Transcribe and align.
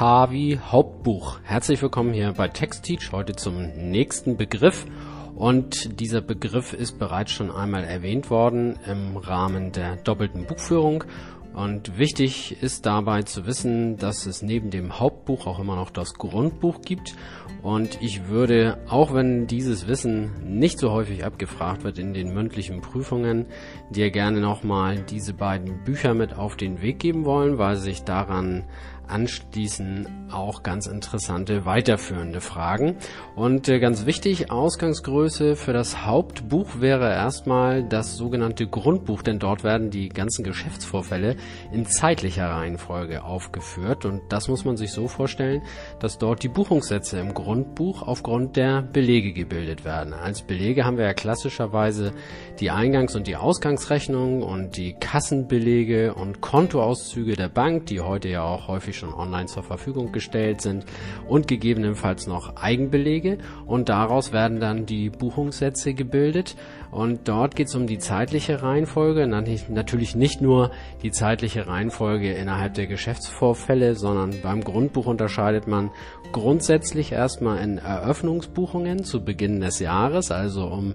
H 0.00 0.30
wie 0.30 0.58
Hauptbuch. 0.58 1.40
Herzlich 1.42 1.82
willkommen 1.82 2.14
hier 2.14 2.32
bei 2.32 2.48
TextTeach, 2.48 3.12
heute 3.12 3.34
zum 3.34 3.66
nächsten 3.76 4.38
Begriff. 4.38 4.86
Und 5.34 6.00
dieser 6.00 6.22
Begriff 6.22 6.72
ist 6.72 6.98
bereits 6.98 7.32
schon 7.32 7.50
einmal 7.50 7.84
erwähnt 7.84 8.30
worden 8.30 8.78
im 8.90 9.18
Rahmen 9.18 9.72
der 9.72 9.96
doppelten 9.96 10.46
Buchführung. 10.46 11.04
Und 11.52 11.98
wichtig 11.98 12.62
ist 12.62 12.86
dabei 12.86 13.24
zu 13.24 13.44
wissen, 13.44 13.98
dass 13.98 14.24
es 14.24 14.40
neben 14.40 14.70
dem 14.70 14.98
Hauptbuch 14.98 15.46
auch 15.46 15.58
immer 15.58 15.76
noch 15.76 15.90
das 15.90 16.14
Grundbuch 16.14 16.80
gibt. 16.80 17.14
Und 17.60 18.00
ich 18.00 18.28
würde, 18.28 18.78
auch 18.88 19.12
wenn 19.12 19.46
dieses 19.46 19.86
Wissen 19.86 20.58
nicht 20.58 20.78
so 20.78 20.92
häufig 20.92 21.26
abgefragt 21.26 21.84
wird 21.84 21.98
in 21.98 22.14
den 22.14 22.32
mündlichen 22.32 22.80
Prüfungen, 22.80 23.46
dir 23.90 24.10
gerne 24.10 24.40
nochmal 24.40 25.00
diese 25.10 25.34
beiden 25.34 25.84
Bücher 25.84 26.14
mit 26.14 26.32
auf 26.32 26.56
den 26.56 26.80
Weg 26.80 27.00
geben 27.00 27.26
wollen, 27.26 27.58
weil 27.58 27.76
sich 27.76 28.04
daran 28.04 28.64
anschließen 29.10 30.30
auch 30.32 30.62
ganz 30.62 30.86
interessante 30.86 31.64
weiterführende 31.64 32.40
Fragen. 32.40 32.96
Und 33.34 33.68
äh, 33.68 33.80
ganz 33.80 34.06
wichtig, 34.06 34.50
Ausgangsgröße 34.50 35.56
für 35.56 35.72
das 35.72 36.06
Hauptbuch 36.06 36.80
wäre 36.80 37.10
erstmal 37.10 37.82
das 37.82 38.16
sogenannte 38.16 38.66
Grundbuch, 38.66 39.22
denn 39.22 39.38
dort 39.38 39.64
werden 39.64 39.90
die 39.90 40.08
ganzen 40.08 40.44
Geschäftsvorfälle 40.44 41.36
in 41.72 41.86
zeitlicher 41.86 42.48
Reihenfolge 42.48 43.24
aufgeführt. 43.24 44.04
Und 44.04 44.22
das 44.28 44.48
muss 44.48 44.64
man 44.64 44.76
sich 44.76 44.92
so 44.92 45.08
vorstellen, 45.08 45.62
dass 45.98 46.18
dort 46.18 46.42
die 46.42 46.48
Buchungssätze 46.48 47.18
im 47.18 47.34
Grundbuch 47.34 48.02
aufgrund 48.02 48.56
der 48.56 48.82
Belege 48.82 49.32
gebildet 49.32 49.84
werden. 49.84 50.12
Als 50.12 50.42
Belege 50.42 50.84
haben 50.84 50.96
wir 50.96 51.04
ja 51.04 51.14
klassischerweise 51.14 52.12
die 52.60 52.70
Eingangs- 52.70 53.16
und 53.16 53.26
die 53.26 53.36
Ausgangsrechnung 53.36 54.42
und 54.42 54.76
die 54.76 54.94
Kassenbelege 54.94 56.14
und 56.14 56.40
Kontoauszüge 56.40 57.36
der 57.36 57.48
Bank, 57.48 57.86
die 57.86 58.00
heute 58.00 58.28
ja 58.28 58.42
auch 58.42 58.68
häufig 58.68 58.99
schon 59.00 59.14
online 59.14 59.46
zur 59.46 59.62
Verfügung 59.62 60.12
gestellt 60.12 60.60
sind 60.60 60.84
und 61.26 61.48
gegebenenfalls 61.48 62.26
noch 62.26 62.56
Eigenbelege. 62.56 63.38
Und 63.66 63.88
daraus 63.88 64.32
werden 64.32 64.60
dann 64.60 64.86
die 64.86 65.10
Buchungssätze 65.10 65.94
gebildet. 65.94 66.56
Und 66.90 67.28
dort 67.28 67.56
geht 67.56 67.68
es 67.68 67.74
um 67.74 67.86
die 67.86 67.98
zeitliche 67.98 68.62
Reihenfolge, 68.62 69.26
natürlich 69.26 70.14
nicht 70.14 70.40
nur 70.40 70.70
die 71.02 71.10
zeitliche 71.10 71.66
Reihenfolge 71.66 72.32
innerhalb 72.32 72.74
der 72.74 72.86
Geschäftsvorfälle, 72.86 73.94
sondern 73.94 74.40
beim 74.42 74.62
Grundbuch 74.62 75.06
unterscheidet 75.06 75.66
man 75.66 75.90
grundsätzlich 76.32 77.12
erstmal 77.12 77.58
in 77.58 77.78
Eröffnungsbuchungen 77.78 79.04
zu 79.04 79.24
Beginn 79.24 79.60
des 79.60 79.78
Jahres, 79.78 80.30
also 80.30 80.66
um 80.66 80.94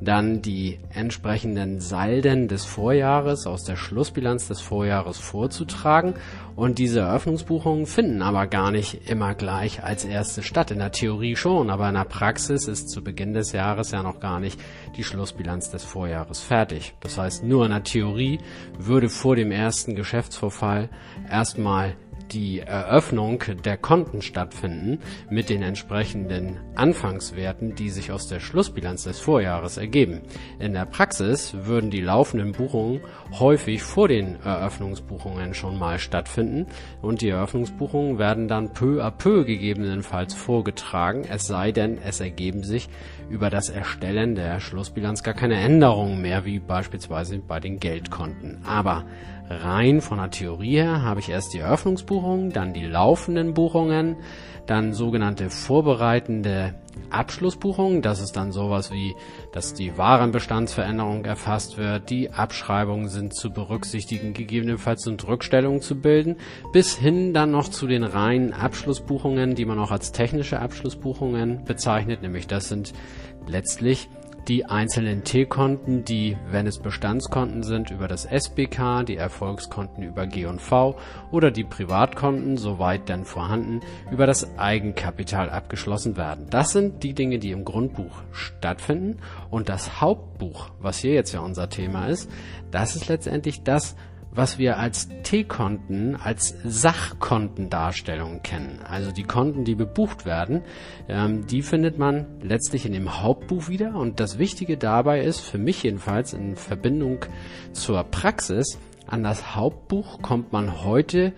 dann 0.00 0.42
die 0.42 0.78
entsprechenden 0.92 1.80
Salden 1.80 2.48
des 2.48 2.64
Vorjahres 2.64 3.46
aus 3.46 3.64
der 3.64 3.76
Schlussbilanz 3.76 4.48
des 4.48 4.60
Vorjahres 4.60 5.18
vorzutragen. 5.18 6.14
Und 6.56 6.78
diese 6.78 7.00
Eröffnungsbuchungen 7.00 7.86
finden 7.86 8.22
aber 8.22 8.46
gar 8.46 8.70
nicht 8.70 9.10
immer 9.10 9.34
gleich 9.34 9.82
als 9.82 10.04
erste 10.04 10.42
statt. 10.42 10.70
In 10.70 10.78
der 10.78 10.92
Theorie 10.92 11.36
schon, 11.36 11.70
aber 11.70 11.88
in 11.88 11.94
der 11.94 12.04
Praxis 12.04 12.68
ist 12.68 12.90
zu 12.90 13.02
Beginn 13.02 13.34
des 13.34 13.52
Jahres 13.52 13.90
ja 13.90 14.02
noch 14.02 14.20
gar 14.20 14.40
nicht 14.40 14.60
die 14.96 15.04
Schlussbilanz 15.04 15.70
des 15.70 15.84
Vorjahres 15.84 16.40
fertig. 16.40 16.94
Das 17.00 17.18
heißt, 17.18 17.44
nur 17.44 17.64
in 17.64 17.72
der 17.72 17.82
Theorie 17.82 18.38
würde 18.78 19.08
vor 19.08 19.36
dem 19.36 19.50
ersten 19.50 19.94
Geschäftsvorfall 19.96 20.90
erstmal 21.28 21.96
die 22.32 22.60
Eröffnung 22.60 23.42
der 23.64 23.76
Konten 23.76 24.22
stattfinden 24.22 24.98
mit 25.30 25.48
den 25.48 25.62
entsprechenden 25.62 26.58
Anfangswerten, 26.74 27.74
die 27.74 27.90
sich 27.90 28.10
aus 28.12 28.28
der 28.28 28.40
Schlussbilanz 28.40 29.04
des 29.04 29.20
Vorjahres 29.20 29.76
ergeben. 29.76 30.22
In 30.58 30.72
der 30.72 30.86
Praxis 30.86 31.54
würden 31.64 31.90
die 31.90 32.00
laufenden 32.00 32.52
Buchungen 32.52 33.00
häufig 33.38 33.82
vor 33.82 34.08
den 34.08 34.40
Eröffnungsbuchungen 34.42 35.54
schon 35.54 35.78
mal 35.78 35.98
stattfinden 35.98 36.66
und 37.02 37.20
die 37.20 37.28
Eröffnungsbuchungen 37.28 38.18
werden 38.18 38.48
dann 38.48 38.72
peu 38.72 39.02
à 39.02 39.10
peu 39.10 39.44
gegebenenfalls 39.44 40.34
vorgetragen, 40.34 41.24
es 41.28 41.46
sei 41.46 41.72
denn, 41.72 41.98
es 41.98 42.20
ergeben 42.20 42.62
sich 42.62 42.88
über 43.30 43.50
das 43.50 43.68
Erstellen 43.68 44.34
der 44.34 44.60
Schlussbilanz 44.60 45.22
gar 45.22 45.34
keine 45.34 45.56
Änderungen 45.56 46.20
mehr, 46.20 46.44
wie 46.44 46.58
beispielsweise 46.58 47.38
bei 47.38 47.60
den 47.60 47.80
Geldkonten. 47.80 48.64
Aber 48.64 49.04
rein 49.48 50.00
von 50.00 50.18
der 50.18 50.30
Theorie 50.30 50.76
her 50.76 51.02
habe 51.02 51.20
ich 51.20 51.28
erst 51.28 51.54
die 51.54 51.58
Eröffnungsbuchungen, 51.58 52.52
dann 52.52 52.72
die 52.72 52.86
laufenden 52.86 53.54
Buchungen, 53.54 54.16
dann 54.66 54.94
sogenannte 54.94 55.50
vorbereitende 55.50 56.74
Abschlussbuchungen. 57.10 58.02
Das 58.02 58.20
ist 58.20 58.32
dann 58.32 58.52
sowas 58.52 58.90
wie, 58.90 59.14
dass 59.52 59.74
die 59.74 59.98
Warenbestandsveränderung 59.98 61.24
erfasst 61.24 61.76
wird, 61.76 62.08
die 62.10 62.30
Abschreibungen 62.30 63.08
sind 63.08 63.34
zu 63.34 63.50
berücksichtigen, 63.50 64.32
gegebenenfalls 64.32 65.02
sind 65.02 65.26
Rückstellungen 65.26 65.82
zu 65.82 66.00
bilden, 66.00 66.36
bis 66.72 66.96
hin 66.96 67.34
dann 67.34 67.50
noch 67.50 67.68
zu 67.68 67.86
den 67.86 68.04
reinen 68.04 68.52
Abschlussbuchungen, 68.52 69.54
die 69.54 69.66
man 69.66 69.78
auch 69.78 69.90
als 69.90 70.12
technische 70.12 70.60
Abschlussbuchungen 70.60 71.64
bezeichnet, 71.64 72.22
nämlich 72.22 72.46
das 72.46 72.68
sind 72.68 72.92
letztlich 73.46 74.08
die 74.48 74.66
einzelnen 74.66 75.24
T-Konten, 75.24 76.04
die, 76.04 76.36
wenn 76.50 76.66
es 76.66 76.78
Bestandskonten 76.78 77.62
sind, 77.62 77.90
über 77.90 78.08
das 78.08 78.24
SBK, 78.24 79.04
die 79.04 79.16
Erfolgskonten 79.16 80.02
über 80.02 80.26
G&V 80.26 80.96
oder 81.30 81.50
die 81.50 81.64
Privatkonten, 81.64 82.56
soweit 82.56 83.08
denn 83.08 83.24
vorhanden, 83.24 83.80
über 84.10 84.26
das 84.26 84.58
Eigenkapital 84.58 85.50
abgeschlossen 85.50 86.16
werden. 86.16 86.46
Das 86.50 86.72
sind 86.72 87.02
die 87.02 87.14
Dinge, 87.14 87.38
die 87.38 87.50
im 87.50 87.64
Grundbuch 87.64 88.22
stattfinden 88.32 89.18
und 89.50 89.68
das 89.68 90.00
Hauptbuch, 90.00 90.70
was 90.80 90.98
hier 90.98 91.14
jetzt 91.14 91.32
ja 91.32 91.40
unser 91.40 91.68
Thema 91.68 92.06
ist, 92.06 92.30
das 92.70 92.96
ist 92.96 93.08
letztendlich 93.08 93.62
das, 93.62 93.96
was 94.34 94.58
wir 94.58 94.78
als 94.78 95.08
T-Konten, 95.22 96.16
als 96.16 96.54
Sachkontendarstellung 96.64 98.42
kennen. 98.42 98.80
Also 98.88 99.12
die 99.12 99.22
Konten, 99.22 99.64
die 99.64 99.74
bebucht 99.74 100.26
werden, 100.26 100.62
ähm, 101.08 101.46
die 101.46 101.62
findet 101.62 101.98
man 101.98 102.26
letztlich 102.42 102.86
in 102.86 102.92
dem 102.92 103.22
Hauptbuch 103.22 103.68
wieder. 103.68 103.94
Und 103.94 104.20
das 104.20 104.38
Wichtige 104.38 104.76
dabei 104.76 105.20
ist, 105.20 105.40
für 105.40 105.58
mich 105.58 105.82
jedenfalls 105.82 106.32
in 106.32 106.56
Verbindung 106.56 107.24
zur 107.72 108.02
Praxis, 108.04 108.78
an 109.06 109.22
das 109.22 109.54
Hauptbuch 109.54 110.22
kommt 110.22 110.52
man 110.52 110.82
heute 110.82 111.34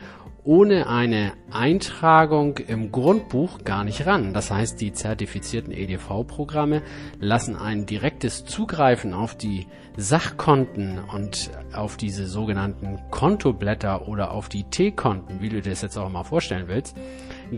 ohne 0.46 0.88
eine 0.88 1.32
Eintragung 1.50 2.58
im 2.58 2.92
Grundbuch 2.92 3.64
gar 3.64 3.82
nicht 3.82 4.06
ran. 4.06 4.32
Das 4.32 4.50
heißt, 4.50 4.80
die 4.80 4.92
zertifizierten 4.92 5.72
EDV-Programme 5.72 6.82
lassen 7.18 7.56
ein 7.56 7.84
direktes 7.84 8.44
Zugreifen 8.44 9.12
auf 9.12 9.36
die 9.36 9.66
Sachkonten 9.96 11.00
und 11.12 11.50
auf 11.72 11.96
diese 11.96 12.26
sogenannten 12.26 13.00
Kontoblätter 13.10 14.06
oder 14.06 14.30
auf 14.30 14.48
die 14.48 14.64
T-Konten, 14.64 15.40
wie 15.40 15.48
du 15.48 15.60
dir 15.60 15.70
das 15.70 15.82
jetzt 15.82 15.96
auch 15.96 16.10
mal 16.10 16.22
vorstellen 16.22 16.68
willst, 16.68 16.96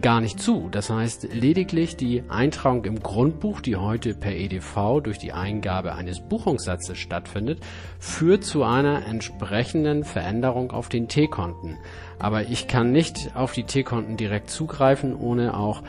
gar 0.00 0.20
nicht 0.20 0.40
zu. 0.40 0.68
Das 0.70 0.90
heißt, 0.90 1.32
lediglich 1.32 1.96
die 1.96 2.22
Eintragung 2.28 2.84
im 2.84 3.00
Grundbuch, 3.00 3.60
die 3.60 3.76
heute 3.76 4.14
per 4.14 4.32
EDV 4.32 5.00
durch 5.02 5.18
die 5.18 5.32
Eingabe 5.32 5.94
eines 5.94 6.20
Buchungssatzes 6.20 6.98
stattfindet, 6.98 7.60
führt 7.98 8.44
zu 8.44 8.64
einer 8.64 9.06
entsprechenden 9.06 10.04
Veränderung 10.04 10.70
auf 10.70 10.88
den 10.88 11.08
T-Konten. 11.08 11.78
Aber 12.18 12.42
ich 12.42 12.68
kann 12.68 12.92
nicht 12.92 13.34
auf 13.34 13.52
die 13.52 13.64
T-Konten 13.64 14.16
direkt 14.16 14.50
zugreifen, 14.50 15.14
ohne 15.16 15.56
auch 15.56 15.82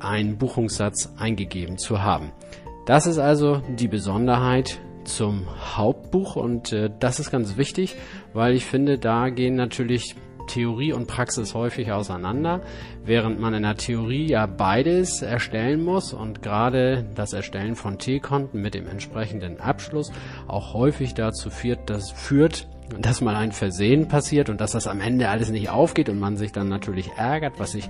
einen 0.00 0.36
Buchungssatz 0.36 1.14
eingegeben 1.16 1.78
zu 1.78 2.02
haben. 2.02 2.32
Das 2.86 3.06
ist 3.06 3.18
also 3.18 3.62
die 3.68 3.88
Besonderheit 3.88 4.78
zum 5.04 5.46
Hauptbuch 5.76 6.36
und 6.36 6.72
äh, 6.72 6.90
das 6.98 7.20
ist 7.20 7.30
ganz 7.30 7.56
wichtig, 7.56 7.96
weil 8.32 8.54
ich 8.54 8.64
finde, 8.64 8.98
da 8.98 9.28
gehen 9.28 9.54
natürlich 9.54 10.14
Theorie 10.46 10.92
und 10.92 11.06
Praxis 11.06 11.54
häufig 11.54 11.92
auseinander, 11.92 12.62
während 13.04 13.40
man 13.40 13.54
in 13.54 13.62
der 13.62 13.76
Theorie 13.76 14.26
ja 14.26 14.46
beides 14.46 15.22
erstellen 15.22 15.84
muss 15.84 16.12
und 16.12 16.42
gerade 16.42 17.06
das 17.14 17.32
Erstellen 17.32 17.76
von 17.76 17.98
T-Konten 17.98 18.60
mit 18.60 18.74
dem 18.74 18.86
entsprechenden 18.86 19.60
Abschluss 19.60 20.12
auch 20.48 20.74
häufig 20.74 21.14
dazu 21.14 21.50
führt, 21.50 21.90
dass, 21.90 22.10
führt, 22.10 22.68
dass 23.00 23.20
mal 23.20 23.36
ein 23.36 23.52
Versehen 23.52 24.08
passiert 24.08 24.48
und 24.48 24.60
dass 24.60 24.72
das 24.72 24.86
am 24.86 25.00
Ende 25.00 25.28
alles 25.28 25.50
nicht 25.50 25.70
aufgeht 25.70 26.08
und 26.08 26.18
man 26.18 26.36
sich 26.36 26.52
dann 26.52 26.68
natürlich 26.68 27.10
ärgert, 27.16 27.58
was 27.58 27.74
ich 27.74 27.88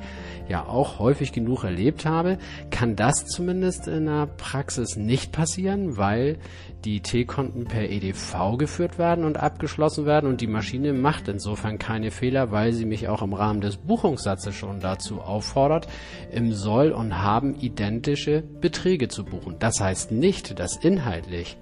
ja 0.48 0.64
auch 0.66 0.98
häufig 0.98 1.32
genug 1.32 1.64
erlebt 1.64 2.06
habe, 2.06 2.38
kann 2.70 2.96
das 2.96 3.26
zumindest 3.26 3.88
in 3.88 4.06
der 4.06 4.26
Praxis 4.26 4.96
nicht 4.96 5.32
passieren, 5.32 5.96
weil 5.96 6.38
die 6.84 7.00
T-Konten 7.00 7.64
per 7.64 7.90
EDV 7.90 8.56
geführt 8.58 8.98
werden 8.98 9.24
und 9.24 9.38
abgeschlossen 9.38 10.06
werden 10.06 10.30
und 10.30 10.40
die 10.40 10.46
Maschine 10.46 10.92
macht 10.92 11.28
insofern 11.28 11.78
keine 11.78 12.10
Fehler, 12.10 12.52
weil 12.52 12.72
sie 12.72 12.84
mich 12.84 13.08
auch 13.08 13.22
im 13.22 13.32
Rahmen 13.32 13.60
des 13.60 13.76
Buchungssatzes 13.76 14.54
schon 14.54 14.80
dazu 14.80 15.20
auffordert, 15.20 15.88
im 16.30 16.52
Soll 16.52 16.92
und 16.92 17.22
Haben 17.22 17.56
identische 17.56 18.42
Beträge 18.42 19.08
zu 19.08 19.24
buchen. 19.24 19.56
Das 19.58 19.80
heißt 19.80 20.12
nicht, 20.12 20.58
dass 20.58 20.76
inhaltlich 20.76 21.56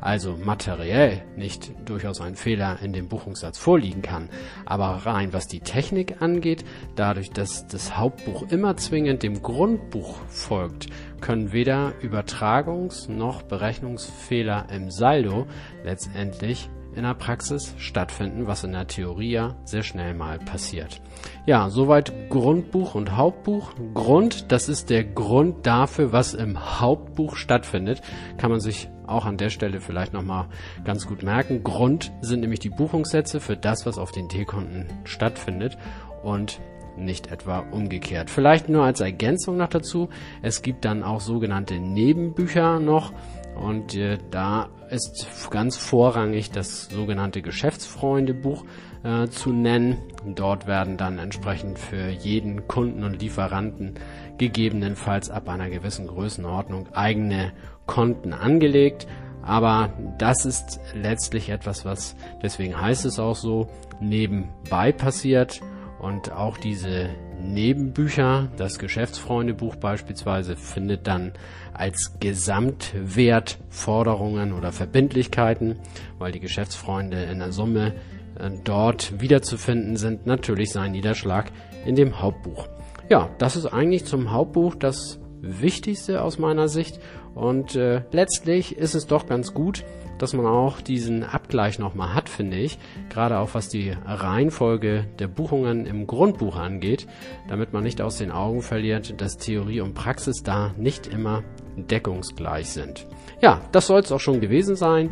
also 0.00 0.36
materiell 0.36 1.22
nicht 1.36 1.72
durchaus 1.84 2.20
ein 2.20 2.36
Fehler 2.36 2.78
in 2.82 2.92
dem 2.92 3.08
Buchungssatz 3.08 3.58
vorliegen 3.58 4.02
kann. 4.02 4.28
Aber 4.66 5.06
rein 5.06 5.32
was 5.32 5.46
die 5.46 5.60
Technik 5.60 6.20
angeht, 6.20 6.64
dadurch, 6.96 7.30
dass 7.30 7.66
das 7.66 7.96
Hauptbuch 7.96 8.50
immer 8.50 8.76
zwingend 8.76 9.22
dem 9.22 9.42
Grundbuch 9.42 10.18
folgt, 10.28 10.86
können 11.20 11.52
weder 11.52 11.92
Übertragungs- 12.02 13.10
noch 13.10 13.42
Berechnungsfehler 13.42 14.66
im 14.70 14.90
Saldo 14.90 15.46
letztendlich 15.84 16.68
in 16.94 17.02
der 17.02 17.14
Praxis 17.14 17.74
stattfinden, 17.78 18.46
was 18.46 18.64
in 18.64 18.72
der 18.72 18.86
Theorie 18.86 19.32
ja 19.32 19.56
sehr 19.64 19.82
schnell 19.82 20.14
mal 20.14 20.38
passiert. 20.38 21.00
Ja, 21.46 21.68
soweit 21.70 22.30
Grundbuch 22.30 22.94
und 22.94 23.16
Hauptbuch. 23.16 23.72
Grund, 23.94 24.52
das 24.52 24.68
ist 24.68 24.90
der 24.90 25.04
Grund 25.04 25.66
dafür, 25.66 26.12
was 26.12 26.34
im 26.34 26.80
Hauptbuch 26.80 27.36
stattfindet, 27.36 28.00
kann 28.36 28.50
man 28.50 28.60
sich 28.60 28.88
auch 29.06 29.26
an 29.26 29.36
der 29.36 29.50
Stelle 29.50 29.80
vielleicht 29.80 30.12
nochmal 30.12 30.46
ganz 30.84 31.06
gut 31.06 31.22
merken. 31.22 31.62
Grund 31.62 32.12
sind 32.20 32.40
nämlich 32.40 32.60
die 32.60 32.70
Buchungssätze 32.70 33.40
für 33.40 33.56
das, 33.56 33.86
was 33.86 33.98
auf 33.98 34.12
den 34.12 34.28
T-Konten 34.28 34.86
stattfindet 35.04 35.78
und 36.22 36.60
nicht 36.96 37.30
etwa 37.30 37.58
umgekehrt. 37.58 38.30
Vielleicht 38.30 38.68
nur 38.68 38.84
als 38.84 39.00
Ergänzung 39.00 39.56
noch 39.56 39.68
dazu. 39.68 40.08
Es 40.42 40.62
gibt 40.62 40.84
dann 40.84 41.02
auch 41.02 41.20
sogenannte 41.20 41.74
Nebenbücher 41.74 42.78
noch 42.78 43.12
und 43.56 43.94
äh, 43.94 44.18
da 44.30 44.68
ist 44.90 45.26
ganz 45.50 45.76
vorrangig 45.76 46.50
das 46.50 46.86
sogenannte 46.86 47.42
Geschäftsfreundebuch 47.42 48.64
äh, 49.02 49.28
zu 49.28 49.52
nennen. 49.52 49.98
Dort 50.26 50.66
werden 50.66 50.96
dann 50.96 51.18
entsprechend 51.18 51.78
für 51.78 52.08
jeden 52.08 52.66
Kunden 52.68 53.04
und 53.04 53.20
Lieferanten 53.20 53.94
gegebenenfalls 54.38 55.30
ab 55.30 55.48
einer 55.48 55.70
gewissen 55.70 56.06
Größenordnung 56.06 56.88
eigene 56.94 57.52
Konten 57.86 58.32
angelegt. 58.32 59.06
Aber 59.42 59.92
das 60.18 60.46
ist 60.46 60.80
letztlich 60.94 61.50
etwas, 61.50 61.84
was, 61.84 62.16
deswegen 62.42 62.80
heißt 62.80 63.04
es 63.04 63.18
auch 63.18 63.36
so, 63.36 63.68
nebenbei 64.00 64.90
passiert. 64.92 65.60
Und 66.00 66.32
auch 66.32 66.58
diese 66.58 67.10
Nebenbücher, 67.44 68.48
das 68.56 68.78
Geschäftsfreundebuch 68.78 69.76
beispielsweise, 69.76 70.56
findet 70.56 71.06
dann 71.06 71.32
als 71.72 72.18
Gesamtwert 72.20 73.58
Forderungen 73.68 74.52
oder 74.52 74.72
Verbindlichkeiten, 74.72 75.76
weil 76.18 76.32
die 76.32 76.40
Geschäftsfreunde 76.40 77.22
in 77.24 77.38
der 77.38 77.52
Summe 77.52 77.94
äh, 78.38 78.50
dort 78.64 79.20
wiederzufinden 79.20 79.96
sind, 79.96 80.26
natürlich 80.26 80.72
sein 80.72 80.92
Niederschlag 80.92 81.50
in 81.84 81.94
dem 81.94 82.20
Hauptbuch. 82.20 82.68
Ja, 83.08 83.28
das 83.38 83.56
ist 83.56 83.66
eigentlich 83.66 84.06
zum 84.06 84.32
Hauptbuch 84.32 84.74
das 84.74 85.20
Wichtigste 85.40 86.22
aus 86.22 86.38
meiner 86.38 86.68
Sicht. 86.68 86.98
Und 87.34 87.76
äh, 87.76 88.02
letztlich 88.12 88.76
ist 88.76 88.94
es 88.94 89.06
doch 89.06 89.26
ganz 89.26 89.52
gut, 89.52 89.84
dass 90.18 90.32
man 90.32 90.46
auch 90.46 90.80
diesen 90.80 91.24
Abgleich 91.24 91.78
nochmal 91.78 92.14
hat, 92.14 92.28
finde 92.28 92.56
ich. 92.56 92.78
Gerade 93.08 93.38
auch 93.38 93.54
was 93.54 93.68
die 93.68 93.94
Reihenfolge 94.04 95.06
der 95.18 95.28
Buchungen 95.28 95.86
im 95.86 96.06
Grundbuch 96.06 96.56
angeht, 96.56 97.06
damit 97.48 97.72
man 97.72 97.82
nicht 97.82 98.00
aus 98.00 98.18
den 98.18 98.30
Augen 98.30 98.62
verliert, 98.62 99.20
dass 99.20 99.36
Theorie 99.36 99.80
und 99.80 99.94
Praxis 99.94 100.42
da 100.42 100.74
nicht 100.76 101.06
immer 101.06 101.42
deckungsgleich 101.76 102.70
sind. 102.70 103.06
Ja, 103.40 103.60
das 103.72 103.86
soll 103.86 104.00
es 104.00 104.12
auch 104.12 104.20
schon 104.20 104.40
gewesen 104.40 104.76
sein. 104.76 105.10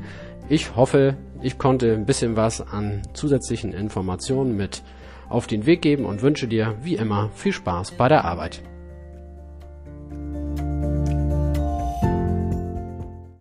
Ich 0.48 0.76
hoffe, 0.76 1.16
ich 1.42 1.58
konnte 1.58 1.92
ein 1.92 2.06
bisschen 2.06 2.36
was 2.36 2.60
an 2.60 3.02
zusätzlichen 3.14 3.72
Informationen 3.72 4.56
mit 4.56 4.82
auf 5.28 5.46
den 5.46 5.66
Weg 5.66 5.82
geben 5.82 6.04
und 6.04 6.22
wünsche 6.22 6.46
dir 6.46 6.76
wie 6.82 6.96
immer 6.96 7.30
viel 7.34 7.52
Spaß 7.52 7.92
bei 7.92 8.08
der 8.08 8.24
Arbeit. 8.24 8.62